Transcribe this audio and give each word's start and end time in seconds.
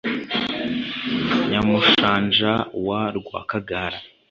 Nyamushanja 1.49 2.51
wa 2.87 3.01
Rwakagara 3.17 3.97